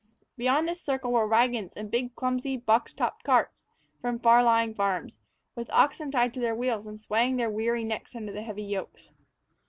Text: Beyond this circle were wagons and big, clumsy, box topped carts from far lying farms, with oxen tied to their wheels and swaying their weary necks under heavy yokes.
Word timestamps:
Beyond 0.35 0.67
this 0.67 0.81
circle 0.81 1.11
were 1.11 1.27
wagons 1.27 1.73
and 1.75 1.91
big, 1.91 2.15
clumsy, 2.15 2.57
box 2.57 2.91
topped 2.91 3.23
carts 3.23 3.63
from 4.01 4.17
far 4.17 4.41
lying 4.43 4.73
farms, 4.73 5.19
with 5.53 5.69
oxen 5.69 6.09
tied 6.09 6.33
to 6.33 6.39
their 6.39 6.55
wheels 6.55 6.87
and 6.87 6.99
swaying 6.99 7.35
their 7.37 7.51
weary 7.51 7.83
necks 7.83 8.15
under 8.15 8.41
heavy 8.41 8.63
yokes. 8.63 9.11